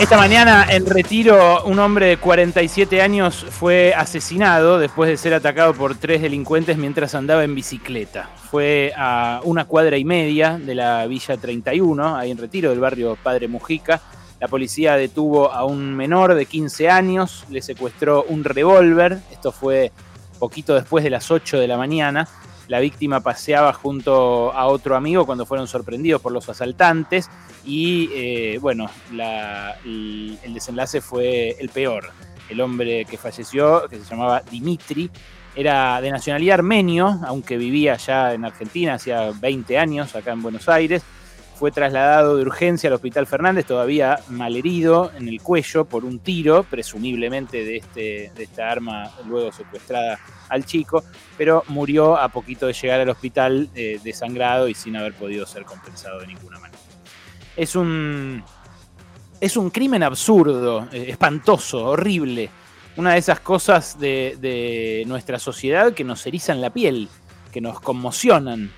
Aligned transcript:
Esta 0.00 0.16
mañana 0.16 0.66
en 0.70 0.86
retiro 0.86 1.62
un 1.64 1.78
hombre 1.78 2.06
de 2.06 2.16
47 2.16 3.02
años 3.02 3.44
fue 3.50 3.92
asesinado 3.94 4.78
después 4.78 5.10
de 5.10 5.18
ser 5.18 5.34
atacado 5.34 5.74
por 5.74 5.94
tres 5.94 6.22
delincuentes 6.22 6.78
mientras 6.78 7.14
andaba 7.14 7.44
en 7.44 7.54
bicicleta. 7.54 8.30
Fue 8.50 8.94
a 8.96 9.42
una 9.44 9.66
cuadra 9.66 9.98
y 9.98 10.06
media 10.06 10.58
de 10.58 10.74
la 10.74 11.06
Villa 11.06 11.36
31, 11.36 12.16
ahí 12.16 12.30
en 12.30 12.38
retiro 12.38 12.70
del 12.70 12.80
barrio 12.80 13.18
Padre 13.22 13.46
Mujica. 13.46 14.00
La 14.40 14.48
policía 14.48 14.96
detuvo 14.96 15.52
a 15.52 15.64
un 15.64 15.94
menor 15.94 16.34
de 16.34 16.46
15 16.46 16.88
años, 16.88 17.44
le 17.50 17.60
secuestró 17.60 18.24
un 18.26 18.42
revólver, 18.42 19.18
esto 19.30 19.52
fue 19.52 19.92
poquito 20.38 20.74
después 20.74 21.04
de 21.04 21.10
las 21.10 21.30
8 21.30 21.60
de 21.60 21.68
la 21.68 21.76
mañana. 21.76 22.26
La 22.70 22.78
víctima 22.78 23.18
paseaba 23.18 23.72
junto 23.72 24.52
a 24.52 24.68
otro 24.68 24.94
amigo 24.94 25.26
cuando 25.26 25.44
fueron 25.44 25.66
sorprendidos 25.66 26.22
por 26.22 26.30
los 26.30 26.48
asaltantes 26.48 27.28
y 27.64 28.08
eh, 28.14 28.58
bueno, 28.60 28.88
el, 29.84 30.38
desenlace 30.54 31.00
fue 31.00 31.56
el 31.58 31.68
peor. 31.70 32.12
El 32.48 32.60
hombre 32.60 33.06
que 33.06 33.18
falleció, 33.18 33.88
que 33.88 33.98
se 33.98 34.04
llamaba 34.04 34.44
Dimitri, 34.48 35.10
era 35.56 36.00
de 36.00 36.12
nacionalidad 36.12 36.60
armenio, 36.60 37.18
aunque 37.26 37.56
vivía 37.56 37.96
ya 37.96 38.34
en 38.34 38.44
Argentina 38.44 38.94
hacía 38.94 39.32
20 39.32 39.76
años, 39.76 40.14
acá 40.14 40.30
en 40.30 40.40
Buenos 40.40 40.68
Aires 40.68 41.02
fue 41.60 41.70
trasladado 41.70 42.38
de 42.38 42.42
urgencia 42.42 42.88
al 42.88 42.94
Hospital 42.94 43.26
Fernández, 43.26 43.66
todavía 43.66 44.18
malherido 44.30 45.12
en 45.14 45.28
el 45.28 45.42
cuello 45.42 45.84
por 45.84 46.06
un 46.06 46.18
tiro, 46.18 46.62
presumiblemente 46.62 47.62
de, 47.62 47.76
este, 47.76 48.32
de 48.34 48.44
esta 48.44 48.70
arma 48.70 49.10
luego 49.26 49.52
secuestrada 49.52 50.18
al 50.48 50.64
chico, 50.64 51.04
pero 51.36 51.62
murió 51.68 52.16
a 52.16 52.30
poquito 52.30 52.66
de 52.66 52.72
llegar 52.72 53.02
al 53.02 53.10
hospital 53.10 53.68
eh, 53.74 54.00
desangrado 54.02 54.68
y 54.68 54.74
sin 54.74 54.96
haber 54.96 55.12
podido 55.12 55.44
ser 55.44 55.66
compensado 55.66 56.20
de 56.20 56.28
ninguna 56.28 56.58
manera. 56.58 56.80
Es 57.54 57.76
un, 57.76 58.42
es 59.38 59.54
un 59.58 59.68
crimen 59.68 60.02
absurdo, 60.02 60.88
eh, 60.90 61.08
espantoso, 61.08 61.84
horrible. 61.84 62.48
Una 62.96 63.12
de 63.12 63.18
esas 63.18 63.40
cosas 63.40 64.00
de, 64.00 64.38
de 64.40 65.04
nuestra 65.06 65.38
sociedad 65.38 65.92
que 65.92 66.04
nos 66.04 66.26
erizan 66.26 66.62
la 66.62 66.70
piel, 66.70 67.10
que 67.52 67.60
nos 67.60 67.80
conmocionan, 67.80 68.72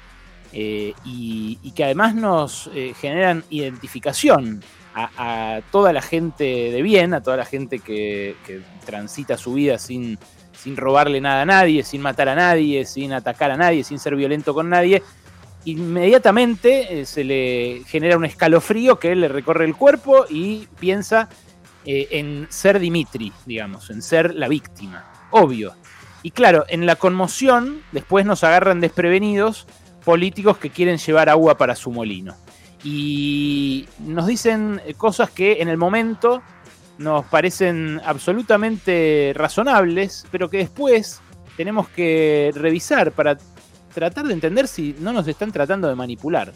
eh, 0.55 0.93
y, 1.05 1.57
que 1.75 1.85
además 1.85 2.15
nos 2.15 2.71
eh, 2.75 2.93
generan 3.01 3.43
identificación 3.49 4.63
a, 4.95 5.63
toda 5.71 5.95
la 5.95 6.03
gente 6.03 6.45
de 6.45 6.83
bien, 6.83 7.15
a 7.15 7.23
toda 7.23 7.39
la 7.39 7.47
gente 7.47 7.79
que, 7.79 8.37
transita 8.85 9.39
su 9.39 9.55
vida 9.55 9.79
sin, 9.79 10.19
sin 10.53 10.77
robarle 10.77 11.21
nada 11.23 11.43
a 11.43 11.47
nadie, 11.47 11.83
sin 11.83 12.03
matar 12.03 12.29
a 12.29 12.35
nadie, 12.35 12.85
sin 12.85 13.15
atacar 13.15 13.51
a 13.51 13.57
nadie, 13.57 13.85
sin 13.85 13.99
ser 13.99 14.15
violento 14.15 14.53
con 14.53 14.69
nadie, 14.69 15.03
inmediatamente 15.65 17.01
eh, 17.01 17.07
se 17.07 17.25
le 17.25 17.83
genera 17.87 18.19
un 18.19 18.27
escalofrío 18.27 18.99
que 18.99 19.15
le 19.17 19.29
recorre 19.29 19.65
el 19.65 19.75
cuerpo 19.75 20.27
y 20.29 20.69
piensa 20.79 21.31
en 21.85 22.47
ser 22.49 22.79
Dimitri, 22.79 23.33
digamos, 23.47 23.91
en 23.91 24.03
ser 24.03 24.35
la 24.35 24.47
víctima. 24.47 25.05
Obvio. 25.31 25.75
Y 26.23 26.31
claro, 26.31 26.65
en 26.69 26.87
la 26.87 26.95
conmoción, 26.95 27.83
después 27.91 28.25
nos 28.25 28.45
agarran 28.45 28.81
desprevenidos 28.81 29.67
políticos 30.05 30.59
que 30.59 30.71
quieren 30.71 30.99
llevar 30.99 31.29
agua 31.29 31.57
para 31.57 31.75
su 31.75 31.91
molino. 31.91 32.35
Y 32.85 33.87
nos 34.01 34.27
dicen 34.27 34.81
cosas 34.97 35.31
que 35.31 35.63
en 35.63 35.69
el 35.69 35.79
momento 35.79 36.43
nos 36.99 37.25
parecen 37.27 38.01
absolutamente 38.05 39.33
razonables, 39.35 40.27
pero 40.31 40.49
que 40.51 40.59
después 40.59 41.21
tenemos 41.57 41.89
que 41.89 42.51
revisar 42.55 43.13
para 43.13 43.39
tratar 43.95 44.27
de 44.27 44.35
entender 44.35 44.67
si 44.67 44.97
no 44.99 45.13
nos 45.13 45.29
están 45.29 45.53
tratando 45.53 45.89
de 45.89 45.95
manipular. 45.95 46.53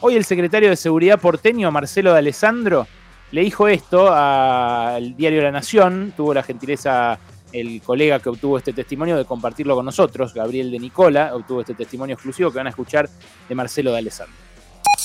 Hoy 0.00 0.16
el 0.16 0.24
secretario 0.24 0.68
de 0.68 0.76
Seguridad 0.76 1.20
porteño, 1.20 1.70
Marcelo 1.70 2.12
de 2.12 2.18
Alessandro, 2.18 2.86
le 3.30 3.40
dijo 3.40 3.68
esto 3.68 4.12
al 4.12 5.16
diario 5.16 5.42
La 5.42 5.50
Nación, 5.50 6.12
tuvo 6.16 6.34
la 6.34 6.42
gentileza 6.42 7.18
el 7.54 7.80
colega 7.82 8.18
que 8.18 8.28
obtuvo 8.28 8.58
este 8.58 8.72
testimonio 8.72 9.16
de 9.16 9.24
compartirlo 9.24 9.76
con 9.76 9.84
nosotros, 9.84 10.34
Gabriel 10.34 10.70
de 10.70 10.78
Nicola, 10.78 11.30
obtuvo 11.34 11.60
este 11.60 11.74
testimonio 11.74 12.14
exclusivo 12.14 12.50
que 12.50 12.58
van 12.58 12.66
a 12.66 12.70
escuchar 12.70 13.08
de 13.48 13.54
Marcelo 13.54 13.92
de 13.92 13.98
Alessandro. 13.98 14.34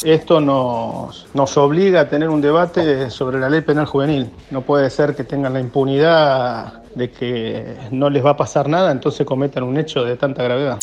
Esto 0.04 0.42
nos, 0.42 1.28
nos 1.34 1.58
obliga 1.58 2.02
a 2.02 2.10
tener 2.10 2.30
un 2.30 2.42
debate 2.42 3.10
sobre 3.10 3.40
la 3.40 3.50
ley 3.50 3.62
penal 3.62 3.86
juvenil. 3.86 4.30
No 4.50 4.62
puede 4.62 4.90
ser 4.90 5.16
que 5.16 5.24
tengan 5.24 5.54
la 5.54 5.60
impunidad 5.60 6.84
de 6.96 7.12
que 7.12 7.78
no 7.92 8.10
les 8.10 8.26
va 8.26 8.32
a 8.32 8.38
pasar 8.38 8.68
nada, 8.68 8.92
entonces 8.92 9.26
cometan 9.26 9.64
un 9.64 9.78
hecho 9.78 10.04
de 10.04 10.16
tanta 10.18 10.44
gravedad. 10.44 10.80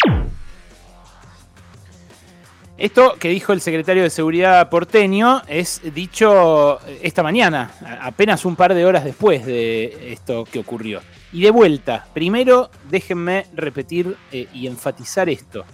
Esto 2.78 3.14
que 3.19 3.31
dijo 3.31 3.54
el 3.54 3.62
secretario 3.62 4.03
de 4.03 4.10
Seguridad 4.10 4.69
porteño 4.69 5.41
es 5.48 5.81
dicho 5.94 6.78
esta 7.00 7.22
mañana, 7.22 7.70
apenas 8.03 8.44
un 8.44 8.54
par 8.54 8.75
de 8.75 8.84
horas 8.84 9.03
después 9.03 9.47
de 9.47 10.12
esto 10.12 10.44
que 10.44 10.59
ocurrió. 10.59 11.00
Y 11.32 11.41
de 11.41 11.50
vuelta, 11.50 12.06
primero 12.12 12.70
déjenme 12.91 13.47
repetir 13.54 14.15
eh, 14.31 14.48
y 14.53 14.66
enfatizar 14.66 15.31
esto. 15.31 15.65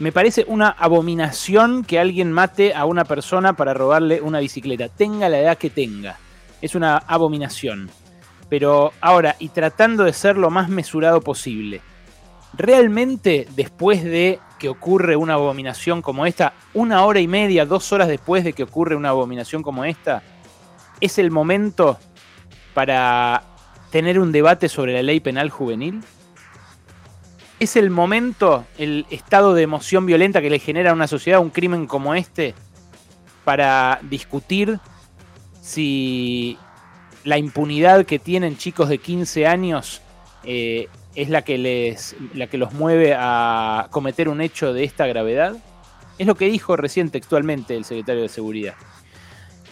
Me 0.00 0.12
parece 0.12 0.44
una 0.48 0.68
abominación 0.68 1.82
que 1.82 1.98
alguien 1.98 2.30
mate 2.30 2.74
a 2.74 2.84
una 2.84 3.06
persona 3.06 3.54
para 3.54 3.72
robarle 3.72 4.20
una 4.20 4.40
bicicleta, 4.40 4.90
tenga 4.90 5.30
la 5.30 5.40
edad 5.40 5.56
que 5.56 5.70
tenga. 5.70 6.18
Es 6.60 6.74
una 6.74 6.98
abominación. 6.98 7.88
Pero 8.50 8.92
ahora, 9.00 9.34
y 9.38 9.48
tratando 9.48 10.04
de 10.04 10.12
ser 10.12 10.36
lo 10.36 10.50
más 10.50 10.68
mesurado 10.68 11.22
posible, 11.22 11.80
realmente 12.52 13.48
después 13.56 14.04
de 14.04 14.40
que 14.58 14.68
ocurre 14.68 15.16
una 15.16 15.34
abominación 15.34 16.02
como 16.02 16.26
esta, 16.26 16.54
una 16.74 17.04
hora 17.04 17.20
y 17.20 17.28
media, 17.28 17.66
dos 17.66 17.92
horas 17.92 18.08
después 18.08 18.44
de 18.44 18.52
que 18.52 18.62
ocurre 18.62 18.96
una 18.96 19.10
abominación 19.10 19.62
como 19.62 19.84
esta, 19.84 20.22
es 21.00 21.18
el 21.18 21.30
momento 21.30 21.98
para 22.74 23.42
tener 23.90 24.18
un 24.18 24.32
debate 24.32 24.68
sobre 24.68 24.92
la 24.92 25.02
ley 25.02 25.20
penal 25.20 25.50
juvenil? 25.50 26.02
¿Es 27.60 27.74
el 27.76 27.90
momento, 27.90 28.66
el 28.76 29.06
estado 29.10 29.54
de 29.54 29.62
emoción 29.62 30.06
violenta 30.06 30.40
que 30.40 30.50
le 30.50 30.60
genera 30.60 30.90
a 30.90 30.94
una 30.94 31.08
sociedad 31.08 31.40
un 31.40 31.50
crimen 31.50 31.86
como 31.86 32.14
este 32.14 32.54
para 33.44 33.98
discutir 34.02 34.78
si 35.60 36.56
la 37.24 37.36
impunidad 37.36 38.06
que 38.06 38.18
tienen 38.18 38.56
chicos 38.56 38.88
de 38.88 38.98
15 38.98 39.46
años 39.46 40.02
eh, 40.44 40.88
es 41.14 41.28
la 41.28 41.42
que, 41.42 41.58
les, 41.58 42.16
la 42.34 42.46
que 42.46 42.58
los 42.58 42.72
mueve 42.72 43.14
a 43.16 43.88
cometer 43.90 44.28
un 44.28 44.40
hecho 44.40 44.72
de 44.72 44.84
esta 44.84 45.06
gravedad? 45.06 45.56
Es 46.18 46.26
lo 46.26 46.34
que 46.34 46.46
dijo 46.46 46.76
recién 46.76 47.10
textualmente 47.10 47.76
el 47.76 47.84
secretario 47.84 48.22
de 48.22 48.28
Seguridad. 48.28 48.74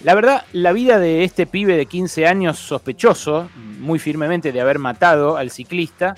La 0.04 0.14
verdad, 0.14 0.44
la 0.52 0.72
vida 0.72 0.98
de 0.98 1.24
este 1.24 1.46
pibe 1.46 1.76
de 1.76 1.86
15 1.86 2.26
años 2.26 2.58
sospechoso, 2.58 3.48
muy 3.80 3.98
firmemente 3.98 4.52
de 4.52 4.60
haber 4.60 4.78
matado 4.78 5.36
al 5.36 5.50
ciclista, 5.50 6.14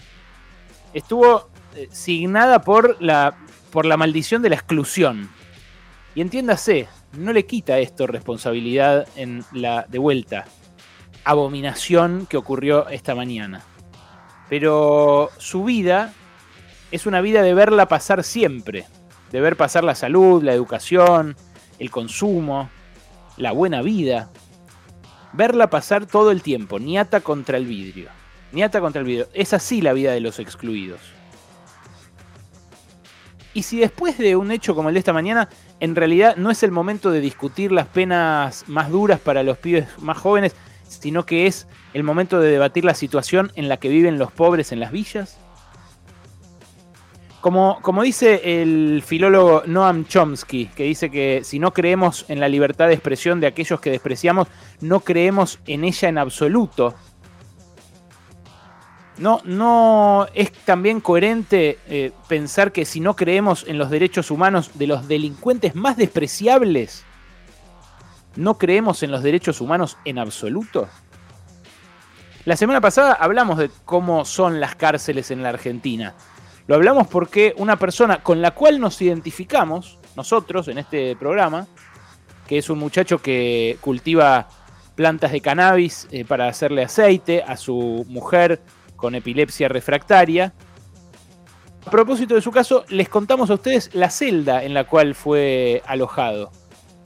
estuvo 0.93 1.49
eh, 1.77 1.89
signada 1.91 2.61
por 2.61 3.01
la, 3.01 3.37
por 3.71 3.87
la 3.87 3.97
maldición 3.97 4.43
de 4.43 4.51
la 4.51 4.57
exclusión. 4.57 5.31
Y 6.15 6.21
entiéndase, 6.21 6.89
no 7.17 7.33
le 7.33 7.47
quita 7.47 7.79
esto 7.79 8.07
responsabilidad 8.07 9.07
en 9.17 9.45
la 9.53 9.87
de 9.89 9.99
vuelta, 9.99 10.47
abominación 11.25 12.27
que 12.27 12.37
ocurrió 12.37 12.89
esta 12.89 13.15
mañana. 13.15 13.63
Pero 14.49 15.31
su 15.39 15.65
vida 15.65 16.13
es 16.91 17.07
una 17.07 17.21
vida 17.21 17.43
de 17.43 17.55
verla 17.55 17.87
pasar 17.87 18.25
siempre, 18.25 18.87
de 19.31 19.41
ver 19.41 19.57
pasar 19.57 19.85
la 19.85 19.95
salud, 19.95 20.43
la 20.43 20.55
educación, 20.55 21.37
el 21.79 21.91
consumo, 21.91 22.71
la 23.37 23.53
buena 23.53 23.83
vida, 23.83 24.31
verla 25.33 25.71
pasar 25.71 26.07
todo 26.07 26.31
el 26.31 26.43
tiempo, 26.43 26.79
niata 26.79 27.21
contra 27.21 27.57
el 27.57 27.67
vidrio. 27.67 28.09
Niata 28.53 28.81
contra 28.81 29.01
el 29.01 29.07
vidrio. 29.07 29.29
Es 29.35 29.53
así 29.53 29.83
la 29.83 29.93
vida 29.93 30.13
de 30.13 30.21
los 30.21 30.39
excluidos. 30.39 31.01
Y 33.55 33.63
si 33.63 33.79
después 33.79 34.17
de 34.19 34.37
un 34.37 34.51
hecho 34.51 34.75
como 34.75 34.89
el 34.89 34.95
de 34.95 35.01
esta 35.01 35.13
mañana, 35.13 35.49
en 35.81 35.97
realidad 35.97 36.37
no 36.37 36.51
es 36.51 36.63
el 36.63 36.71
momento 36.71 37.11
de 37.11 37.21
discutir 37.21 37.73
las 37.73 37.87
penas 37.87 38.65
más 38.69 38.91
duras 38.91 39.21
para 39.21 39.43
los 39.43 39.59
pibes 39.59 39.87
más 39.99 40.19
jóvenes, 40.19 40.55
sino 40.89 41.25
que 41.25 41.47
es 41.47 41.69
el 41.95 42.03
momento 42.03 42.41
de 42.41 42.51
debatir 42.51 42.85
la 42.85 42.95
situación 42.95 43.53
en 43.55 43.69
la 43.69 43.77
que 43.77 43.89
viven 43.89 44.19
los 44.19 44.33
pobres 44.33 44.73
en 44.73 44.81
las 44.81 44.93
villas? 44.93 45.39
Como, 47.41 47.79
como, 47.83 48.03
dice 48.03 48.63
el 48.63 49.01
filólogo 49.07 49.63
Noam 49.65 50.07
Chomsky, 50.07 50.67
que 50.67 50.83
dice 50.83 51.09
que 51.09 51.43
si 51.45 51.61
no 51.61 51.73
creemos 51.73 52.25
en 52.29 52.41
la 52.41 52.49
libertad 52.49 52.89
de 52.89 52.95
expresión 52.95 53.39
de 53.39 53.47
aquellos 53.47 53.81
que 53.81 53.91
despreciamos, 53.91 54.49
no 54.81 55.01
creemos 55.01 55.61
en 55.67 55.85
ella 55.85 56.09
en 56.09 56.19
absoluto. 56.19 56.95
No, 59.19 59.41
no 59.45 60.27
es 60.35 60.53
también 60.53 61.01
coherente 61.01 61.79
eh, 61.89 62.13
pensar 62.29 62.73
que 62.73 62.85
si 62.85 63.01
no 63.01 63.15
creemos 63.15 63.65
en 63.69 63.79
los 63.79 63.91
derechos 63.91 64.33
humanos 64.33 64.73
de 64.75 64.89
los 64.89 65.07
delincuentes 65.07 65.77
más 65.77 65.97
despreciables, 65.97 67.05
no 68.37 68.59
creemos 68.59 69.03
en 69.03 69.11
los 69.11 69.23
derechos 69.23 69.61
humanos 69.61 69.99
en 70.05 70.19
absoluto. 70.19 70.89
La 72.45 72.57
semana 72.57 72.81
pasada 72.81 73.13
hablamos 73.13 73.59
de 73.59 73.71
cómo 73.85 74.25
son 74.25 74.61
las 74.61 74.75
cárceles 74.75 75.31
en 75.31 75.43
la 75.43 75.51
Argentina. 75.51 76.15
Lo 76.67 76.77
hablamos 76.77 77.07
porque 77.07 77.55
una 77.59 77.77
persona 77.77 78.23
con 78.23 78.41
la 78.41 78.53
cual 78.53 78.81
nos 78.81 79.01
identificamos, 79.03 79.99
nosotros 80.17 80.69
en 80.69 80.79
este 80.79 81.17
programa, 81.17 81.67
que 82.47 82.59
es 82.59 82.71
un 82.71 82.79
muchacho 82.79 83.21
que 83.21 83.77
cultiva 83.81 84.49
plantas 84.95 85.33
de 85.33 85.41
cannabis 85.41 86.09
eh, 86.11 86.25
para 86.25 86.49
hacerle 86.49 86.85
aceite 86.85 87.43
a 87.43 87.57
su 87.57 88.05
mujer 88.09 88.63
con 88.97 89.15
epilepsia 89.15 89.69
refractaria. 89.69 90.53
A 91.87 91.91
propósito 91.91 92.35
de 92.35 92.41
su 92.41 92.51
caso, 92.51 92.85
les 92.89 93.09
contamos 93.09 93.51
a 93.51 93.55
ustedes 93.55 93.95
la 93.95 94.11
celda 94.11 94.65
en 94.65 94.75
la 94.75 94.85
cual 94.85 95.15
fue 95.15 95.83
alojado 95.87 96.51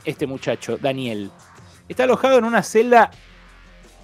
este 0.05 0.27
muchacho, 0.27 0.77
Daniel. 0.79 1.31
Está 1.89 2.05
alojado 2.05 2.39
en 2.39 2.45
una 2.45 2.63
celda 2.63 3.11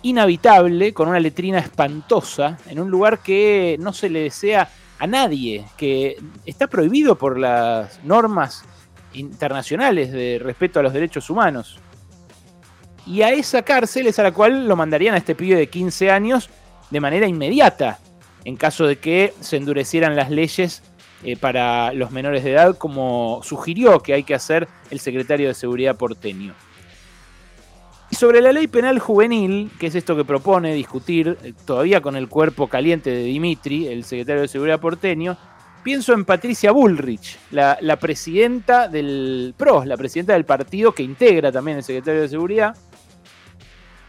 inhabitable, 0.02 0.92
con 0.92 1.08
una 1.08 1.20
letrina 1.20 1.58
espantosa, 1.58 2.58
en 2.66 2.80
un 2.80 2.90
lugar 2.90 3.20
que 3.20 3.76
no 3.80 3.92
se 3.92 4.08
le 4.08 4.20
desea 4.20 4.68
a 4.98 5.06
nadie, 5.06 5.64
que 5.76 6.16
está 6.44 6.66
prohibido 6.66 7.16
por 7.16 7.38
las 7.38 8.02
normas 8.04 8.64
internacionales 9.12 10.12
de 10.12 10.40
respeto 10.42 10.80
a 10.80 10.82
los 10.82 10.92
derechos 10.92 11.30
humanos. 11.30 11.78
Y 13.06 13.22
a 13.22 13.30
esa 13.30 13.62
cárcel 13.62 14.06
es 14.06 14.18
a 14.18 14.22
la 14.22 14.32
cual 14.32 14.68
lo 14.68 14.76
mandarían 14.76 15.14
a 15.14 15.18
este 15.18 15.34
pibe 15.34 15.56
de 15.56 15.68
15 15.68 16.10
años 16.10 16.50
de 16.90 17.00
manera 17.00 17.26
inmediata, 17.26 17.98
en 18.44 18.56
caso 18.56 18.86
de 18.86 18.98
que 18.98 19.34
se 19.40 19.56
endurecieran 19.56 20.16
las 20.16 20.30
leyes 20.30 20.82
eh, 21.24 21.36
para 21.36 21.92
los 21.92 22.10
menores 22.10 22.44
de 22.44 22.52
edad, 22.52 22.76
como 22.76 23.40
sugirió 23.42 24.00
que 24.00 24.14
hay 24.14 24.22
que 24.22 24.34
hacer 24.34 24.68
el 24.90 25.00
secretario 25.00 25.48
de 25.48 25.54
Seguridad 25.54 25.96
porteño. 25.96 26.54
Y 28.10 28.16
sobre 28.16 28.40
la 28.40 28.52
ley 28.52 28.68
penal 28.68 28.98
juvenil, 28.98 29.70
que 29.78 29.88
es 29.88 29.94
esto 29.94 30.16
que 30.16 30.24
propone 30.24 30.72
discutir 30.74 31.36
eh, 31.42 31.52
todavía 31.66 32.00
con 32.00 32.16
el 32.16 32.28
cuerpo 32.28 32.68
caliente 32.68 33.10
de 33.10 33.22
Dimitri, 33.24 33.86
el 33.86 34.04
secretario 34.04 34.42
de 34.42 34.48
Seguridad 34.48 34.80
porteño, 34.80 35.36
pienso 35.82 36.12
en 36.12 36.24
Patricia 36.24 36.72
Bullrich, 36.72 37.38
la, 37.50 37.96
presidenta 38.00 38.88
del 38.88 39.54
PRO, 39.56 39.84
la 39.84 39.96
presidenta 39.96 40.34
del 40.34 40.44
partido 40.44 40.92
que 40.92 41.02
integra 41.02 41.52
también 41.52 41.78
el 41.78 41.84
secretario 41.84 42.22
de 42.22 42.28
Seguridad, 42.28 42.76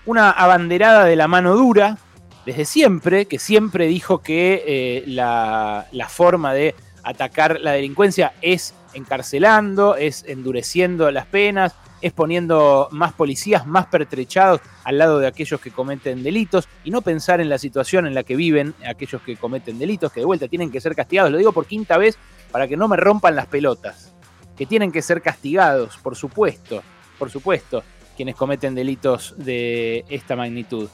una 0.05 0.31
abanderada 0.31 1.05
de 1.05 1.15
la 1.15 1.27
mano 1.27 1.55
dura, 1.55 1.97
desde 2.45 2.65
siempre, 2.65 3.25
que 3.25 3.37
siempre 3.37 3.87
dijo 3.87 4.19
que 4.19 4.63
eh, 4.65 5.03
la, 5.07 5.85
forma 6.09 6.53
de 6.53 6.73
atacar 7.03 7.59
la 7.59 7.71
delincuencia 7.71 8.33
es 8.41 8.73
encarcelando, 8.93 9.95
es 9.95 10.23
endureciendo 10.27 11.11
las 11.11 11.25
penas, 11.25 11.75
es 12.01 12.13
poniendo 12.13 12.87
más 12.91 13.13
policías, 13.13 13.67
más 13.67 13.87
pertrechados 13.87 14.61
al 14.83 14.97
lado 14.97 15.19
de 15.19 15.27
aquellos 15.27 15.59
que 15.59 15.71
cometen 15.71 16.23
delitos 16.23 16.67
y 16.83 16.91
no 16.91 17.01
pensar 17.01 17.41
en 17.41 17.49
la 17.49 17.57
situación 17.57 18.07
en 18.07 18.15
la 18.15 18.23
que 18.23 18.35
viven 18.35 18.73
aquellos 18.87 19.21
que 19.21 19.35
cometen 19.35 19.79
delitos, 19.79 20.11
que 20.11 20.21
de 20.21 20.25
vuelta 20.25 20.47
tienen 20.47 20.71
que 20.71 20.81
ser 20.81 20.95
castigados. 20.95 21.31
Lo 21.31 21.37
digo 21.37 21.51
por 21.51 21.65
quinta 21.65 21.97
vez 21.97 22.17
para 22.51 22.67
que 22.67 22.77
no 22.77 22.87
me 22.87 22.97
rompan 22.97 23.35
las 23.35 23.47
pelotas, 23.47 24.13
que 24.57 24.65
tienen 24.65 24.91
que 24.91 25.01
ser 25.01 25.21
castigados, 25.21 25.97
por 25.97 26.15
supuesto, 26.15 26.81
por 27.17 27.29
supuesto, 27.29 27.83
quienes 28.15 28.35
cometen 28.35 28.75
delitos 28.75 29.35
de 29.37 30.05
esta 30.09 30.35
magnitud. 30.35 30.89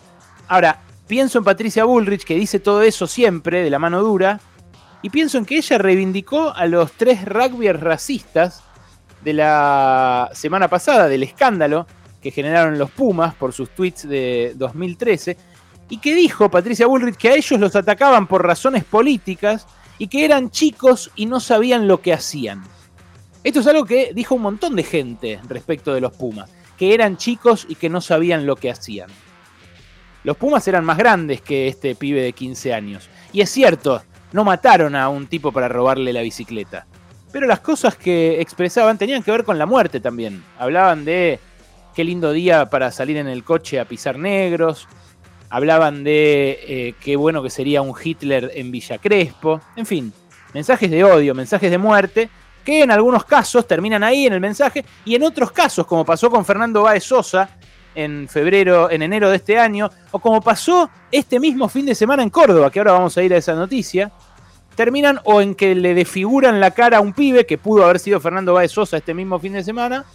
Ahora, 0.47 0.81
pienso 1.07 1.37
en 1.37 1.43
Patricia 1.43 1.85
Bullrich, 1.85 2.23
que 2.23 2.35
dice 2.35 2.59
todo 2.59 2.81
eso 2.81 3.07
siempre, 3.07 3.63
de 3.63 3.69
la 3.69 3.79
mano 3.79 4.01
dura, 4.01 4.39
y 5.05 5.11
pienso 5.11 5.37
en 5.37 5.45
que 5.45 5.57
ella 5.57 5.77
reivindicó 5.77 6.51
a 6.55 6.65
los 6.65 6.93
tres 6.93 7.25
rugbyers 7.25 7.79
racistas 7.79 8.63
de 9.23 9.33
la 9.33 10.31
semana 10.33 10.67
pasada, 10.67 11.07
del 11.07 11.21
escándalo 11.21 11.85
que 12.19 12.31
generaron 12.31 12.79
los 12.79 12.89
Pumas 12.89 13.35
por 13.35 13.53
sus 13.53 13.69
tweets 13.69 14.09
de 14.09 14.53
2013, 14.55 15.37
y 15.89 15.99
que 15.99 16.15
dijo 16.15 16.49
Patricia 16.49 16.87
Bullrich 16.87 17.17
que 17.17 17.29
a 17.29 17.35
ellos 17.35 17.59
los 17.59 17.75
atacaban 17.75 18.25
por 18.25 18.43
razones 18.43 18.83
políticas 18.83 19.67
y 19.99 20.07
que 20.07 20.25
eran 20.25 20.49
chicos 20.49 21.11
y 21.15 21.27
no 21.27 21.39
sabían 21.39 21.87
lo 21.87 22.01
que 22.01 22.11
hacían. 22.11 22.63
Esto 23.43 23.59
es 23.59 23.67
algo 23.67 23.85
que 23.85 24.11
dijo 24.11 24.33
un 24.33 24.41
montón 24.41 24.75
de 24.75 24.81
gente 24.81 25.39
respecto 25.47 25.93
de 25.93 26.01
los 26.01 26.17
Pumas, 26.17 26.49
que 26.79 26.95
eran 26.95 27.17
chicos 27.17 27.67
y 27.69 27.75
que 27.75 27.89
no 27.89 28.01
sabían 28.01 28.47
lo 28.47 28.55
que 28.55 28.71
hacían. 28.71 29.11
Los 30.23 30.35
Pumas 30.35 30.67
eran 30.67 30.83
más 30.83 30.97
grandes 30.97 31.41
que 31.41 31.67
este 31.67 31.93
pibe 31.93 32.23
de 32.23 32.33
15 32.33 32.73
años. 32.73 33.07
Y 33.31 33.41
es 33.41 33.51
cierto, 33.51 34.01
no 34.35 34.43
mataron 34.43 34.97
a 34.97 35.07
un 35.07 35.27
tipo 35.27 35.53
para 35.53 35.69
robarle 35.69 36.11
la 36.11 36.21
bicicleta. 36.21 36.85
Pero 37.31 37.47
las 37.47 37.61
cosas 37.61 37.95
que 37.95 38.41
expresaban 38.41 38.97
tenían 38.97 39.23
que 39.23 39.31
ver 39.31 39.45
con 39.45 39.57
la 39.57 39.65
muerte 39.65 40.01
también. 40.01 40.43
Hablaban 40.59 41.05
de 41.05 41.39
qué 41.95 42.03
lindo 42.03 42.33
día 42.33 42.69
para 42.69 42.91
salir 42.91 43.15
en 43.15 43.29
el 43.29 43.45
coche 43.45 43.79
a 43.79 43.85
pisar 43.85 44.19
negros. 44.19 44.89
Hablaban 45.49 46.03
de 46.03 46.59
eh, 46.67 46.95
qué 46.99 47.15
bueno 47.15 47.41
que 47.41 47.49
sería 47.49 47.81
un 47.81 47.95
Hitler 48.03 48.51
en 48.55 48.71
Villa 48.71 48.97
Crespo. 48.97 49.61
En 49.77 49.85
fin, 49.85 50.11
mensajes 50.53 50.91
de 50.91 51.05
odio, 51.05 51.33
mensajes 51.33 51.71
de 51.71 51.77
muerte, 51.77 52.29
que 52.65 52.83
en 52.83 52.91
algunos 52.91 53.23
casos 53.23 53.65
terminan 53.65 54.03
ahí 54.03 54.25
en 54.25 54.33
el 54.33 54.41
mensaje 54.41 54.83
y 55.05 55.15
en 55.15 55.23
otros 55.23 55.53
casos, 55.53 55.87
como 55.87 56.03
pasó 56.03 56.29
con 56.29 56.43
Fernando 56.43 56.83
Báez 56.83 57.05
Sosa, 57.05 57.51
en 57.95 58.27
febrero, 58.27 58.91
en 58.91 59.01
enero 59.01 59.29
de 59.29 59.37
este 59.37 59.57
año, 59.57 59.89
o 60.11 60.19
como 60.19 60.41
pasó 60.41 60.89
este 61.09 61.39
mismo 61.39 61.69
fin 61.69 61.85
de 61.85 61.95
semana 61.95 62.21
en 62.21 62.29
Córdoba, 62.29 62.69
que 62.69 62.79
ahora 62.79 62.91
vamos 62.91 63.17
a 63.17 63.23
ir 63.23 63.33
a 63.33 63.37
esa 63.37 63.55
noticia, 63.55 64.11
terminan 64.75 65.19
o 65.23 65.41
en 65.41 65.55
que 65.55 65.73
le 65.73 65.93
desfiguran 65.93 66.59
la 66.59 66.71
cara 66.71 66.97
a 66.97 67.01
un 67.01 67.13
pibe 67.13 67.45
que 67.45 67.57
pudo 67.57 67.85
haber 67.85 67.99
sido 67.99 68.19
Fernando 68.19 68.53
Báez 68.53 68.71
Sosa 68.71 68.97
este 68.97 69.13
mismo 69.13 69.39
fin 69.39 69.53
de 69.53 69.63
semana, 69.63 70.05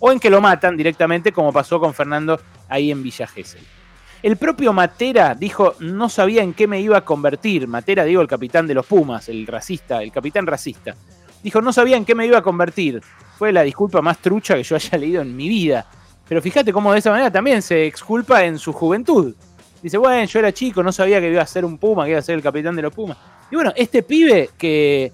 o 0.00 0.12
en 0.12 0.20
que 0.20 0.30
lo 0.30 0.40
matan 0.40 0.76
directamente, 0.76 1.32
como 1.32 1.52
pasó 1.52 1.80
con 1.80 1.94
Fernando 1.94 2.38
ahí 2.68 2.90
en 2.90 3.02
Villa 3.02 3.26
Gesell. 3.26 3.62
El 4.22 4.36
propio 4.36 4.72
Matera 4.72 5.34
dijo, 5.34 5.74
no 5.80 6.08
sabía 6.08 6.42
en 6.42 6.54
qué 6.54 6.66
me 6.66 6.80
iba 6.80 6.96
a 6.96 7.04
convertir. 7.04 7.68
Matera, 7.68 8.04
digo, 8.04 8.22
el 8.22 8.28
capitán 8.28 8.66
de 8.66 8.72
los 8.72 8.86
Pumas, 8.86 9.28
el 9.28 9.46
racista, 9.46 10.02
el 10.02 10.10
capitán 10.12 10.46
racista. 10.46 10.94
Dijo, 11.42 11.60
no 11.60 11.74
sabía 11.74 11.98
en 11.98 12.06
qué 12.06 12.14
me 12.14 12.24
iba 12.24 12.38
a 12.38 12.42
convertir. 12.42 13.02
Fue 13.36 13.52
la 13.52 13.62
disculpa 13.62 14.00
más 14.00 14.18
trucha 14.18 14.54
que 14.54 14.62
yo 14.62 14.76
haya 14.76 14.96
leído 14.96 15.20
en 15.20 15.36
mi 15.36 15.46
vida. 15.48 15.86
Pero 16.26 16.40
fíjate 16.40 16.72
cómo 16.72 16.92
de 16.92 17.00
esa 17.00 17.10
manera 17.10 17.30
también 17.30 17.60
se 17.60 17.86
exculpa 17.86 18.44
en 18.44 18.58
su 18.58 18.72
juventud. 18.72 19.34
Dice, 19.82 19.98
bueno, 19.98 20.24
yo 20.24 20.38
era 20.38 20.52
chico, 20.52 20.82
no 20.82 20.90
sabía 20.90 21.20
que 21.20 21.30
iba 21.30 21.42
a 21.42 21.46
ser 21.46 21.66
un 21.66 21.76
Puma, 21.76 22.04
que 22.04 22.12
iba 22.12 22.18
a 22.18 22.22
ser 22.22 22.36
el 22.36 22.42
capitán 22.42 22.74
de 22.74 22.80
los 22.80 22.94
Pumas. 22.94 23.18
Y 23.54 23.56
bueno, 23.56 23.72
este 23.76 24.02
pibe 24.02 24.50
que 24.58 25.12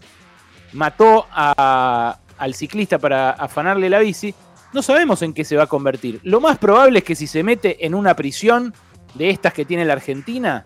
mató 0.73 1.27
al 1.31 2.55
ciclista 2.55 2.99
para 2.99 3.33
afanarle 3.33 3.91
la 3.91 3.99
bici, 3.99 4.35
no 4.73 4.81
sabemos 4.81 5.21
en 5.21 5.35
qué 5.35 5.45
se 5.45 5.57
va 5.57 5.65
a 5.65 5.67
convertir. 5.67 6.21
Lo 6.23 6.41
más 6.41 6.57
probable 6.57 7.01
es 7.01 7.05
que 7.05 7.15
si 7.15 7.27
se 7.27 7.43
mete 7.43 7.85
en 7.85 7.95
una 7.95 8.17
prisión 8.17 8.73
de 9.13 9.29
estas 9.29 9.53
que 9.53 9.67
tiene 9.67 9.85
la 9.85 9.93
Argentina, 9.93 10.65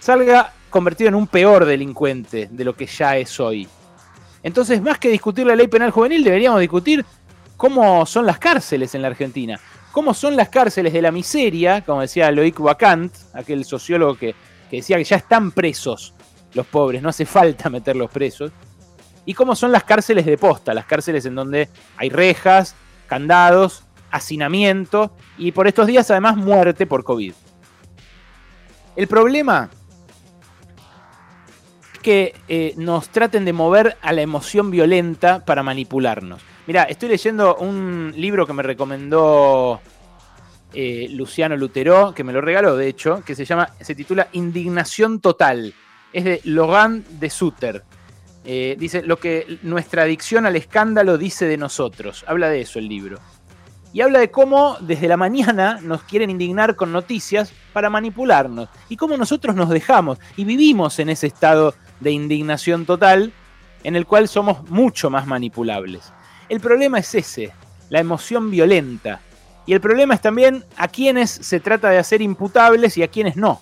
salga 0.00 0.54
convertido 0.70 1.08
en 1.08 1.14
un 1.14 1.26
peor 1.26 1.66
delincuente 1.66 2.48
de 2.50 2.64
lo 2.64 2.74
que 2.74 2.86
ya 2.86 3.18
es 3.18 3.38
hoy. 3.38 3.68
Entonces, 4.42 4.80
más 4.80 4.98
que 4.98 5.10
discutir 5.10 5.46
la 5.46 5.54
ley 5.54 5.68
penal 5.68 5.90
juvenil, 5.90 6.24
deberíamos 6.24 6.58
discutir 6.58 7.04
cómo 7.58 8.06
son 8.06 8.24
las 8.24 8.38
cárceles 8.38 8.94
en 8.94 9.02
la 9.02 9.08
Argentina, 9.08 9.60
cómo 9.90 10.14
son 10.14 10.36
las 10.36 10.48
cárceles 10.48 10.94
de 10.94 11.02
la 11.02 11.12
miseria, 11.12 11.82
como 11.82 12.00
decía 12.00 12.30
Loic 12.30 12.58
Wacant, 12.58 13.12
aquel 13.34 13.62
sociólogo 13.66 14.14
que, 14.14 14.34
decía 14.70 14.96
que 14.96 15.04
ya 15.04 15.16
están 15.16 15.50
presos 15.50 16.14
los 16.54 16.66
pobres, 16.66 17.02
no 17.02 17.08
hace 17.08 17.26
falta 17.26 17.70
meterlos 17.70 18.10
presos, 18.10 18.52
y 19.24 19.34
cómo 19.34 19.54
son 19.54 19.72
las 19.72 19.84
cárceles 19.84 20.26
de 20.26 20.36
posta, 20.36 20.74
las 20.74 20.86
cárceles 20.86 21.24
en 21.26 21.34
donde 21.34 21.68
hay 21.96 22.10
rejas, 22.10 22.74
candados, 23.06 23.84
hacinamiento 24.10 25.12
y 25.38 25.52
por 25.52 25.66
estos 25.66 25.86
días 25.86 26.10
además 26.10 26.36
muerte 26.36 26.86
por 26.86 27.02
COVID. 27.04 27.32
El 28.94 29.08
problema 29.08 29.70
es 31.94 31.98
que 32.00 32.34
eh, 32.48 32.74
nos 32.76 33.08
traten 33.08 33.44
de 33.44 33.52
mover 33.52 33.96
a 34.02 34.12
la 34.12 34.22
emoción 34.22 34.70
violenta 34.70 35.44
para 35.44 35.62
manipularnos. 35.62 36.42
Mira, 36.66 36.84
estoy 36.84 37.08
leyendo 37.08 37.56
un 37.56 38.12
libro 38.16 38.46
que 38.46 38.52
me 38.52 38.62
recomendó 38.62 39.80
eh, 40.74 41.08
Luciano 41.10 41.56
Lutero, 41.56 42.14
que 42.14 42.22
me 42.22 42.32
lo 42.32 42.40
regaló, 42.40 42.76
de 42.76 42.88
hecho, 42.88 43.22
que 43.24 43.34
se 43.34 43.44
llama, 43.44 43.70
se 43.80 43.94
titula 43.94 44.28
Indignación 44.32 45.20
Total. 45.20 45.74
Es 46.12 46.24
de 46.24 46.40
Logan 46.44 47.04
de 47.20 47.30
Sutter. 47.30 47.84
Eh, 48.44 48.76
dice 48.78 49.02
lo 49.02 49.18
que 49.18 49.58
nuestra 49.62 50.02
adicción 50.02 50.46
al 50.46 50.56
escándalo 50.56 51.18
dice 51.18 51.46
de 51.46 51.56
nosotros. 51.56 52.24
Habla 52.26 52.48
de 52.48 52.62
eso 52.62 52.78
el 52.78 52.88
libro. 52.88 53.18
Y 53.92 54.00
habla 54.00 54.20
de 54.20 54.30
cómo 54.30 54.78
desde 54.80 55.06
la 55.06 55.16
mañana 55.16 55.78
nos 55.82 56.02
quieren 56.02 56.30
indignar 56.30 56.76
con 56.76 56.92
noticias 56.92 57.52
para 57.72 57.90
manipularnos. 57.90 58.68
Y 58.88 58.96
cómo 58.96 59.16
nosotros 59.16 59.54
nos 59.54 59.68
dejamos 59.68 60.18
y 60.36 60.44
vivimos 60.44 60.98
en 60.98 61.10
ese 61.10 61.26
estado 61.26 61.74
de 62.00 62.10
indignación 62.10 62.86
total 62.86 63.32
en 63.84 63.96
el 63.96 64.06
cual 64.06 64.28
somos 64.28 64.68
mucho 64.70 65.10
más 65.10 65.26
manipulables. 65.26 66.12
El 66.48 66.60
problema 66.60 66.98
es 66.98 67.14
ese, 67.14 67.52
la 67.90 68.00
emoción 68.00 68.50
violenta. 68.50 69.20
Y 69.66 69.74
el 69.74 69.80
problema 69.80 70.14
es 70.14 70.20
también 70.20 70.64
a 70.76 70.88
quienes 70.88 71.30
se 71.30 71.60
trata 71.60 71.90
de 71.90 71.98
hacer 71.98 72.20
imputables 72.22 72.96
y 72.96 73.02
a 73.02 73.08
quienes 73.08 73.36
no. 73.36 73.60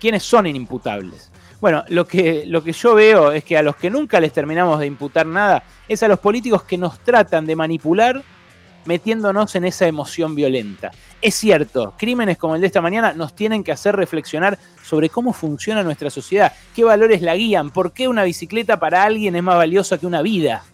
Quienes 0.00 0.22
son 0.22 0.46
inimputables. 0.46 1.29
Bueno, 1.60 1.84
lo 1.88 2.06
que, 2.06 2.44
lo 2.46 2.64
que 2.64 2.72
yo 2.72 2.94
veo 2.94 3.32
es 3.32 3.44
que 3.44 3.58
a 3.58 3.62
los 3.62 3.76
que 3.76 3.90
nunca 3.90 4.18
les 4.18 4.32
terminamos 4.32 4.80
de 4.80 4.86
imputar 4.86 5.26
nada 5.26 5.62
es 5.86 6.02
a 6.02 6.08
los 6.08 6.18
políticos 6.18 6.62
que 6.62 6.78
nos 6.78 7.00
tratan 7.00 7.44
de 7.46 7.54
manipular 7.54 8.22
metiéndonos 8.86 9.54
en 9.54 9.66
esa 9.66 9.86
emoción 9.86 10.34
violenta. 10.34 10.90
Es 11.20 11.34
cierto, 11.34 11.92
crímenes 11.98 12.38
como 12.38 12.54
el 12.54 12.62
de 12.62 12.66
esta 12.66 12.80
mañana 12.80 13.12
nos 13.12 13.34
tienen 13.34 13.62
que 13.62 13.72
hacer 13.72 13.94
reflexionar 13.94 14.58
sobre 14.82 15.10
cómo 15.10 15.34
funciona 15.34 15.82
nuestra 15.82 16.08
sociedad, 16.08 16.52
qué 16.74 16.82
valores 16.82 17.20
la 17.20 17.36
guían, 17.36 17.70
por 17.70 17.92
qué 17.92 18.08
una 18.08 18.24
bicicleta 18.24 18.80
para 18.80 19.02
alguien 19.02 19.36
es 19.36 19.42
más 19.42 19.56
valiosa 19.56 19.98
que 19.98 20.06
una 20.06 20.22
vida 20.22 20.64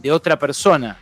de 0.00 0.10
otra 0.12 0.38
persona. 0.38 0.96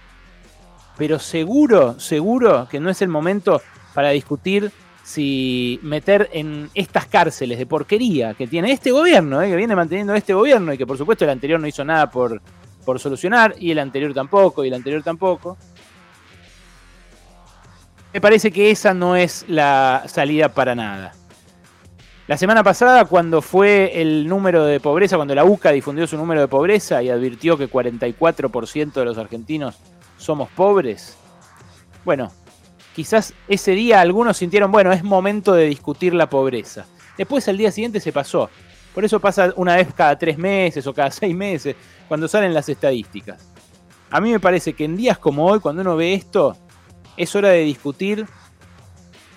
Pero 0.98 1.20
seguro, 1.20 2.00
seguro 2.00 2.66
que 2.68 2.80
no 2.80 2.90
es 2.90 3.00
el 3.00 3.08
momento 3.08 3.62
para 3.94 4.10
discutir 4.10 4.72
si 5.10 5.80
meter 5.82 6.30
en 6.32 6.70
estas 6.72 7.06
cárceles 7.06 7.58
de 7.58 7.66
porquería 7.66 8.34
que 8.34 8.46
tiene 8.46 8.70
este 8.70 8.92
gobierno, 8.92 9.42
eh, 9.42 9.48
que 9.48 9.56
viene 9.56 9.74
manteniendo 9.74 10.14
este 10.14 10.34
gobierno 10.34 10.72
y 10.72 10.78
que 10.78 10.86
por 10.86 10.96
supuesto 10.96 11.24
el 11.24 11.30
anterior 11.30 11.58
no 11.58 11.66
hizo 11.66 11.84
nada 11.84 12.08
por, 12.08 12.40
por 12.84 13.00
solucionar 13.00 13.56
y 13.58 13.72
el 13.72 13.80
anterior 13.80 14.14
tampoco 14.14 14.64
y 14.64 14.68
el 14.68 14.74
anterior 14.74 15.02
tampoco. 15.02 15.58
Me 18.12 18.20
parece 18.20 18.52
que 18.52 18.70
esa 18.70 18.94
no 18.94 19.16
es 19.16 19.44
la 19.48 20.04
salida 20.06 20.48
para 20.48 20.76
nada. 20.76 21.12
La 22.28 22.36
semana 22.36 22.62
pasada, 22.62 23.04
cuando 23.06 23.42
fue 23.42 24.00
el 24.00 24.28
número 24.28 24.64
de 24.64 24.78
pobreza, 24.78 25.16
cuando 25.16 25.34
la 25.34 25.44
UCA 25.44 25.72
difundió 25.72 26.06
su 26.06 26.16
número 26.16 26.40
de 26.40 26.46
pobreza 26.46 27.02
y 27.02 27.10
advirtió 27.10 27.58
que 27.58 27.68
44% 27.68 28.92
de 28.92 29.04
los 29.04 29.18
argentinos 29.18 29.76
somos 30.18 30.48
pobres, 30.50 31.16
bueno, 32.04 32.30
quizás 32.94 33.34
ese 33.48 33.72
día 33.72 34.00
algunos 34.00 34.36
sintieron, 34.36 34.72
bueno, 34.72 34.92
es 34.92 35.02
momento 35.02 35.52
de 35.52 35.66
discutir 35.66 36.14
la 36.14 36.28
pobreza. 36.28 36.86
Después 37.16 37.46
al 37.48 37.58
día 37.58 37.70
siguiente 37.70 38.00
se 38.00 38.12
pasó. 38.12 38.50
Por 38.94 39.04
eso 39.04 39.20
pasa 39.20 39.52
una 39.56 39.76
vez 39.76 39.88
cada 39.94 40.18
tres 40.18 40.36
meses 40.36 40.86
o 40.86 40.94
cada 40.94 41.10
seis 41.10 41.34
meses, 41.34 41.76
cuando 42.08 42.26
salen 42.26 42.54
las 42.54 42.68
estadísticas. 42.68 43.48
A 44.10 44.20
mí 44.20 44.32
me 44.32 44.40
parece 44.40 44.72
que 44.72 44.84
en 44.84 44.96
días 44.96 45.18
como 45.18 45.46
hoy, 45.46 45.60
cuando 45.60 45.82
uno 45.82 45.96
ve 45.96 46.14
esto, 46.14 46.56
es 47.16 47.34
hora 47.36 47.50
de 47.50 47.60
discutir 47.60 48.26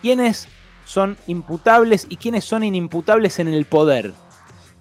quiénes 0.02 0.48
son 0.86 1.18
imputables 1.28 2.08
y 2.10 2.18
quiénes 2.18 2.46
son 2.46 2.64
inimputables 2.64 3.38
en 3.40 3.48
el 3.48 3.66
poder. 3.66 4.14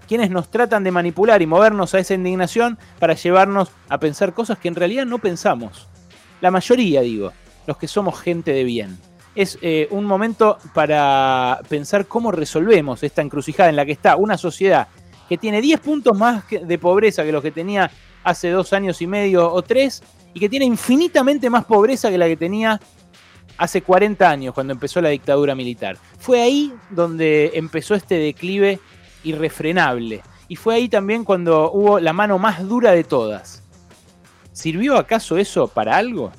Quienes 0.08 0.30
nos 0.30 0.50
tratan 0.50 0.84
de 0.84 0.90
manipular 0.90 1.42
y 1.42 1.46
movernos 1.46 1.94
a 1.94 1.98
esa 1.98 2.14
indignación 2.14 2.78
para 2.98 3.14
llevarnos 3.14 3.70
a 3.88 3.98
pensar 3.98 4.32
cosas 4.32 4.58
que 4.58 4.68
en 4.68 4.74
realidad 4.74 5.04
no 5.04 5.18
pensamos. 5.18 5.88
La 6.40 6.50
mayoría, 6.50 7.02
digo 7.02 7.32
los 7.66 7.76
que 7.76 7.88
somos 7.88 8.20
gente 8.20 8.52
de 8.52 8.64
bien. 8.64 8.98
Es 9.34 9.58
eh, 9.62 9.88
un 9.90 10.04
momento 10.04 10.58
para 10.74 11.60
pensar 11.68 12.06
cómo 12.06 12.30
resolvemos 12.32 13.02
esta 13.02 13.22
encrucijada 13.22 13.70
en 13.70 13.76
la 13.76 13.86
que 13.86 13.92
está 13.92 14.16
una 14.16 14.36
sociedad 14.36 14.88
que 15.28 15.38
tiene 15.38 15.62
10 15.62 15.80
puntos 15.80 16.18
más 16.18 16.44
de 16.50 16.78
pobreza 16.78 17.24
que 17.24 17.32
los 17.32 17.42
que 17.42 17.50
tenía 17.50 17.90
hace 18.24 18.50
dos 18.50 18.72
años 18.72 19.00
y 19.02 19.06
medio 19.06 19.50
o 19.50 19.62
tres, 19.62 20.02
y 20.34 20.40
que 20.40 20.48
tiene 20.48 20.64
infinitamente 20.64 21.50
más 21.50 21.64
pobreza 21.64 22.10
que 22.10 22.18
la 22.18 22.26
que 22.26 22.36
tenía 22.36 22.80
hace 23.58 23.82
40 23.82 24.28
años, 24.28 24.54
cuando 24.54 24.72
empezó 24.72 25.00
la 25.00 25.10
dictadura 25.10 25.54
militar. 25.54 25.96
Fue 26.18 26.40
ahí 26.40 26.72
donde 26.90 27.52
empezó 27.54 27.94
este 27.94 28.16
declive 28.16 28.78
irrefrenable. 29.24 30.22
Y 30.48 30.56
fue 30.56 30.74
ahí 30.74 30.88
también 30.88 31.24
cuando 31.24 31.70
hubo 31.72 32.00
la 32.00 32.12
mano 32.12 32.38
más 32.38 32.66
dura 32.66 32.92
de 32.92 33.04
todas. 33.04 33.62
¿Sirvió 34.52 34.96
acaso 34.96 35.38
eso 35.38 35.68
para 35.68 35.96
algo? 35.96 36.32